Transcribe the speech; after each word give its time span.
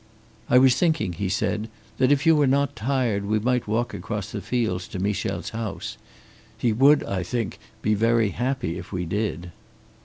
"I 0.49 0.57
was 0.57 0.73
thinking," 0.79 1.13
he 1.13 1.29
said, 1.29 1.69
"that 1.99 2.11
if 2.11 2.25
you 2.25 2.35
were 2.35 2.47
not 2.47 2.75
tired 2.75 3.23
we 3.23 3.37
might 3.37 3.67
walk 3.67 3.93
across 3.93 4.31
the 4.31 4.41
fields 4.41 4.87
to 4.87 4.97
Michel's 4.99 5.51
house. 5.51 5.95
He 6.57 6.73
would, 6.73 7.03
I 7.03 7.21
think, 7.21 7.59
be 7.83 7.93
very 7.93 8.29
happy 8.29 8.79
if 8.79 8.91
we 8.91 9.05
did." 9.05 9.51